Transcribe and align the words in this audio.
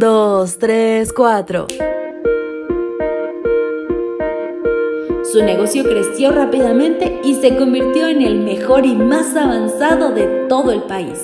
Dos, 0.00 0.56
tres, 0.58 1.12
cuatro. 1.12 1.66
Su 5.30 5.42
negocio 5.44 5.84
creció 5.84 6.32
rápidamente 6.32 7.20
y 7.22 7.34
se 7.34 7.54
convirtió 7.54 8.08
en 8.08 8.22
el 8.22 8.38
mejor 8.38 8.86
y 8.86 8.94
más 8.94 9.36
avanzado 9.36 10.12
de 10.12 10.46
todo 10.48 10.72
el 10.72 10.84
país. 10.84 11.18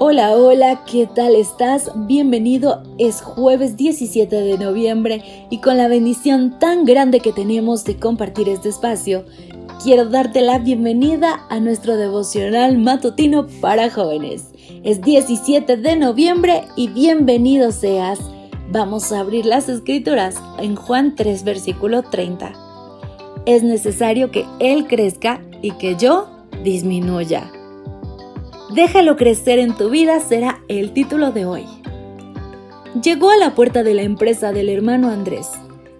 Hola, 0.00 0.32
hola, 0.32 0.82
¿qué 0.90 1.06
tal 1.06 1.36
estás? 1.36 1.92
Bienvenido, 1.94 2.82
es 2.98 3.22
jueves 3.22 3.76
17 3.76 4.34
de 4.34 4.58
noviembre 4.58 5.46
y 5.50 5.60
con 5.60 5.76
la 5.76 5.86
bendición 5.86 6.58
tan 6.58 6.84
grande 6.84 7.20
que 7.20 7.32
tenemos 7.32 7.84
de 7.84 7.96
compartir 7.96 8.48
este 8.48 8.70
espacio, 8.70 9.24
quiero 9.84 10.06
darte 10.06 10.40
la 10.40 10.58
bienvenida 10.58 11.46
a 11.48 11.60
nuestro 11.60 11.96
devocional 11.96 12.76
matutino 12.78 13.46
para 13.60 13.88
jóvenes. 13.88 14.51
Es 14.84 15.00
17 15.00 15.76
de 15.76 15.94
noviembre 15.94 16.64
y 16.74 16.88
bienvenido 16.88 17.70
seas. 17.70 18.18
Vamos 18.72 19.12
a 19.12 19.20
abrir 19.20 19.46
las 19.46 19.68
escrituras 19.68 20.42
en 20.58 20.74
Juan 20.74 21.14
3, 21.14 21.44
versículo 21.44 22.02
30. 22.02 22.52
Es 23.46 23.62
necesario 23.62 24.32
que 24.32 24.44
Él 24.58 24.88
crezca 24.88 25.40
y 25.60 25.70
que 25.72 25.94
yo 25.94 26.28
disminuya. 26.64 27.48
Déjalo 28.74 29.14
crecer 29.14 29.60
en 29.60 29.76
tu 29.76 29.88
vida 29.88 30.18
será 30.18 30.60
el 30.66 30.92
título 30.92 31.30
de 31.30 31.46
hoy. 31.46 31.64
Llegó 33.00 33.30
a 33.30 33.36
la 33.36 33.54
puerta 33.54 33.84
de 33.84 33.94
la 33.94 34.02
empresa 34.02 34.50
del 34.50 34.68
hermano 34.68 35.10
Andrés. 35.10 35.48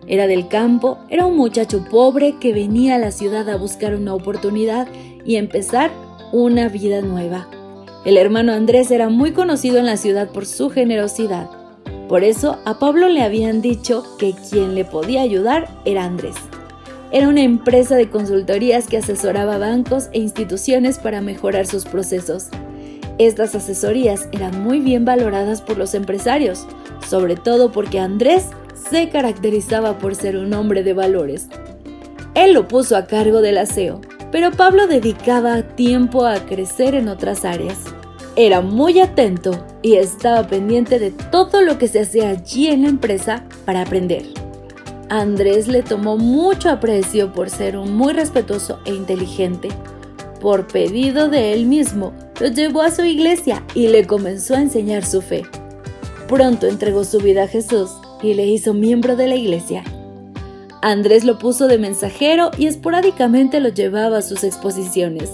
Era 0.08 0.26
del 0.26 0.48
campo, 0.48 0.98
era 1.08 1.24
un 1.24 1.36
muchacho 1.36 1.84
pobre 1.88 2.34
que 2.40 2.52
venía 2.52 2.96
a 2.96 2.98
la 2.98 3.12
ciudad 3.12 3.48
a 3.48 3.56
buscar 3.56 3.94
una 3.94 4.12
oportunidad 4.12 4.88
y 5.24 5.36
empezar 5.36 5.92
una 6.32 6.68
vida 6.68 7.00
nueva. 7.00 7.46
El 8.04 8.16
hermano 8.16 8.52
Andrés 8.52 8.90
era 8.90 9.08
muy 9.08 9.30
conocido 9.30 9.78
en 9.78 9.86
la 9.86 9.96
ciudad 9.96 10.28
por 10.30 10.44
su 10.44 10.70
generosidad. 10.70 11.48
Por 12.08 12.24
eso 12.24 12.58
a 12.64 12.80
Pablo 12.80 13.08
le 13.08 13.22
habían 13.22 13.62
dicho 13.62 14.04
que 14.18 14.34
quien 14.50 14.74
le 14.74 14.84
podía 14.84 15.22
ayudar 15.22 15.68
era 15.84 16.04
Andrés. 16.04 16.34
Era 17.12 17.28
una 17.28 17.42
empresa 17.42 17.94
de 17.94 18.10
consultorías 18.10 18.88
que 18.88 18.96
asesoraba 18.96 19.56
bancos 19.58 20.08
e 20.12 20.18
instituciones 20.18 20.98
para 20.98 21.20
mejorar 21.20 21.66
sus 21.66 21.84
procesos. 21.84 22.48
Estas 23.18 23.54
asesorías 23.54 24.28
eran 24.32 24.64
muy 24.64 24.80
bien 24.80 25.04
valoradas 25.04 25.62
por 25.62 25.78
los 25.78 25.94
empresarios, 25.94 26.66
sobre 27.08 27.36
todo 27.36 27.70
porque 27.70 28.00
Andrés 28.00 28.46
se 28.90 29.10
caracterizaba 29.10 29.98
por 29.98 30.16
ser 30.16 30.36
un 30.36 30.52
hombre 30.54 30.82
de 30.82 30.92
valores. 30.92 31.46
Él 32.34 32.52
lo 32.52 32.66
puso 32.66 32.96
a 32.96 33.06
cargo 33.06 33.42
del 33.42 33.58
aseo, 33.58 34.00
pero 34.32 34.50
Pablo 34.50 34.86
dedicaba 34.88 35.62
tiempo 35.62 36.24
a 36.24 36.46
crecer 36.46 36.94
en 36.94 37.08
otras 37.08 37.44
áreas. 37.44 37.78
Era 38.34 38.62
muy 38.62 38.98
atento 38.98 39.52
y 39.82 39.96
estaba 39.96 40.46
pendiente 40.46 40.98
de 40.98 41.10
todo 41.10 41.60
lo 41.60 41.76
que 41.76 41.86
se 41.86 42.00
hacía 42.00 42.30
allí 42.30 42.68
en 42.68 42.82
la 42.82 42.88
empresa 42.88 43.44
para 43.66 43.82
aprender. 43.82 44.24
Andrés 45.10 45.68
le 45.68 45.82
tomó 45.82 46.16
mucho 46.16 46.70
aprecio 46.70 47.34
por 47.34 47.50
ser 47.50 47.76
un 47.76 47.94
muy 47.94 48.14
respetuoso 48.14 48.80
e 48.86 48.94
inteligente. 48.94 49.68
Por 50.40 50.66
pedido 50.66 51.28
de 51.28 51.52
él 51.52 51.66
mismo, 51.66 52.14
lo 52.40 52.48
llevó 52.48 52.80
a 52.80 52.90
su 52.90 53.04
iglesia 53.04 53.62
y 53.74 53.88
le 53.88 54.06
comenzó 54.06 54.54
a 54.54 54.62
enseñar 54.62 55.04
su 55.04 55.20
fe. 55.20 55.42
Pronto 56.26 56.66
entregó 56.66 57.04
su 57.04 57.18
vida 57.18 57.42
a 57.42 57.48
Jesús 57.48 57.90
y 58.22 58.32
le 58.32 58.46
hizo 58.46 58.72
miembro 58.72 59.14
de 59.14 59.26
la 59.26 59.36
iglesia. 59.36 59.84
Andrés 60.82 61.22
lo 61.22 61.38
puso 61.38 61.68
de 61.68 61.78
mensajero 61.78 62.50
y 62.58 62.66
esporádicamente 62.66 63.60
lo 63.60 63.68
llevaba 63.68 64.18
a 64.18 64.22
sus 64.22 64.42
exposiciones. 64.42 65.30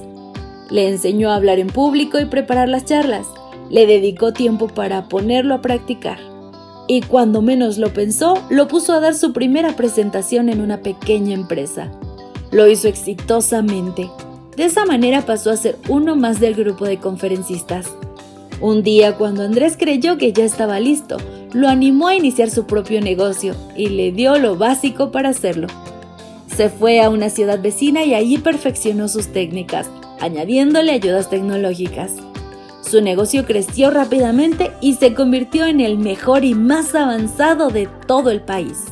Le 0.71 0.89
enseñó 0.89 1.31
a 1.31 1.37
hablar 1.37 1.59
en 1.59 1.69
público 1.69 2.21
y 2.21 2.27
preparar 2.27 2.69
las 2.69 2.85
charlas. 2.85 3.27
Le 3.71 3.87
dedicó 3.87 4.35
tiempo 4.35 4.69
para 4.69 5.09
ponerlo 5.09 5.55
a 5.55 5.63
practicar. 5.63 6.19
Y 6.87 7.01
cuando 7.01 7.41
menos 7.41 7.79
lo 7.79 7.95
pensó, 7.95 8.35
lo 8.51 8.69
puso 8.69 8.93
a 8.93 9.01
dar 9.01 9.15
su 9.15 9.33
primera 9.33 9.75
presentación 9.75 10.51
en 10.51 10.61
una 10.61 10.83
pequeña 10.83 11.33
empresa. 11.33 11.91
Lo 12.51 12.69
hizo 12.69 12.87
exitosamente. 12.87 14.11
De 14.55 14.65
esa 14.65 14.85
manera 14.85 15.23
pasó 15.23 15.51
a 15.51 15.57
ser 15.57 15.77
uno 15.89 16.15
más 16.15 16.41
del 16.41 16.55
grupo 16.55 16.85
de 16.85 16.99
conferencistas. 16.99 17.87
Un 18.61 18.83
día, 18.83 19.17
cuando 19.17 19.45
Andrés 19.45 19.77
creyó 19.79 20.19
que 20.19 20.33
ya 20.35 20.45
estaba 20.45 20.79
listo, 20.79 21.17
lo 21.53 21.69
animó 21.69 22.09
a 22.09 22.17
iniciar 22.17 22.51
su 22.51 22.67
propio 22.67 23.01
negocio 23.01 23.55
y 23.77 23.89
le 23.89 24.13
dio 24.13 24.39
lo 24.39 24.57
básico 24.57 25.11
para 25.11 25.31
hacerlo. 25.31 25.69
Se 26.55 26.69
fue 26.69 27.01
a 27.01 27.11
una 27.11 27.31
ciudad 27.31 27.61
vecina 27.61 28.05
y 28.05 28.15
allí 28.15 28.39
perfeccionó 28.39 29.09
sus 29.09 29.29
técnicas, 29.29 29.89
añadiéndole 30.21 30.93
ayudas 30.93 31.31
tecnológicas. 31.31 32.13
Su 32.81 33.01
negocio 33.01 33.45
creció 33.45 33.91
rápidamente 33.91 34.73
y 34.81 34.95
se 34.95 35.15
convirtió 35.15 35.67
en 35.67 35.81
el 35.81 35.99
mejor 35.99 36.45
y 36.45 36.55
más 36.55 36.95
avanzado 36.95 37.69
de 37.71 37.89
todo 38.07 38.31
el 38.31 38.41
país. 38.41 38.85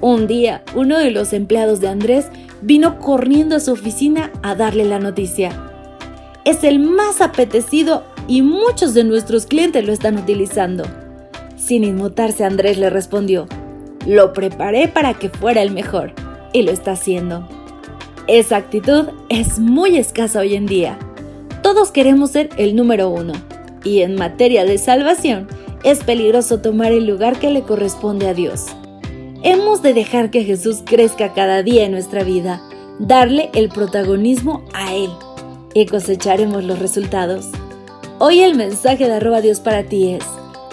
Un 0.00 0.26
día, 0.26 0.64
uno 0.74 0.98
de 0.98 1.10
los 1.10 1.32
empleados 1.32 1.80
de 1.80 1.88
Andrés 1.88 2.26
vino 2.62 2.98
corriendo 2.98 3.56
a 3.56 3.60
su 3.60 3.72
oficina 3.72 4.30
a 4.42 4.54
darle 4.54 4.84
la 4.84 4.98
noticia. 4.98 5.52
Es 6.44 6.64
el 6.64 6.78
más 6.78 7.20
apetecido 7.20 8.04
y 8.26 8.42
muchos 8.42 8.94
de 8.94 9.04
nuestros 9.04 9.46
clientes 9.46 9.84
lo 9.84 9.92
están 9.92 10.18
utilizando. 10.18 10.84
Sin 11.70 11.84
inmutarse, 11.84 12.44
Andrés 12.44 12.78
le 12.78 12.90
respondió, 12.90 13.46
lo 14.04 14.32
preparé 14.32 14.88
para 14.88 15.14
que 15.14 15.28
fuera 15.28 15.62
el 15.62 15.70
mejor, 15.70 16.14
y 16.52 16.62
lo 16.62 16.72
está 16.72 16.90
haciendo. 16.90 17.46
Esa 18.26 18.56
actitud 18.56 19.10
es 19.28 19.60
muy 19.60 19.96
escasa 19.96 20.40
hoy 20.40 20.56
en 20.56 20.66
día. 20.66 20.98
Todos 21.62 21.92
queremos 21.92 22.32
ser 22.32 22.48
el 22.56 22.74
número 22.74 23.08
uno, 23.08 23.34
y 23.84 24.00
en 24.00 24.16
materia 24.16 24.64
de 24.64 24.78
salvación 24.78 25.46
es 25.84 26.02
peligroso 26.02 26.60
tomar 26.60 26.90
el 26.90 27.06
lugar 27.06 27.38
que 27.38 27.50
le 27.50 27.62
corresponde 27.62 28.26
a 28.26 28.34
Dios. 28.34 28.66
Hemos 29.44 29.80
de 29.80 29.94
dejar 29.94 30.32
que 30.32 30.42
Jesús 30.42 30.82
crezca 30.84 31.34
cada 31.34 31.62
día 31.62 31.84
en 31.84 31.92
nuestra 31.92 32.24
vida, 32.24 32.60
darle 32.98 33.48
el 33.54 33.68
protagonismo 33.68 34.64
a 34.74 34.92
Él, 34.92 35.10
y 35.72 35.86
cosecharemos 35.86 36.64
los 36.64 36.80
resultados. 36.80 37.46
Hoy 38.18 38.40
el 38.40 38.56
mensaje 38.56 39.06
de 39.06 39.14
arroba 39.14 39.40
Dios 39.40 39.60
para 39.60 39.84
ti 39.84 40.14
es, 40.14 40.24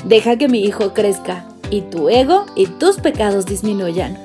deja 0.08 0.38
que 0.38 0.48
mi 0.48 0.64
hijo 0.64 0.94
crezca, 0.94 1.46
y 1.70 1.82
tu 1.82 2.10
ego 2.10 2.46
y 2.56 2.68
tus 2.68 2.98
pecados 2.98 3.46
disminuyan. 3.46 4.18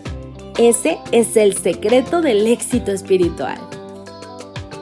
Ese 0.59 0.98
es 1.10 1.37
el 1.37 1.56
secreto 1.56 2.20
del 2.20 2.47
éxito 2.47 2.93
espiritual. 2.93 3.59